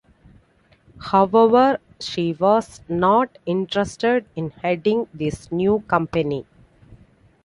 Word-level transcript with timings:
However, 0.99 1.77
she 1.99 2.33
was 2.33 2.81
not 2.89 3.37
interested 3.45 4.25
in 4.35 4.49
heading 4.49 5.05
this 5.13 5.51
new 5.51 5.81
company. 5.87 6.47